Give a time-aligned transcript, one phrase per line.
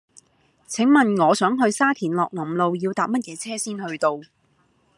[0.67, 4.19] 請問我想去沙田樂林路要搭乜嘢車先去到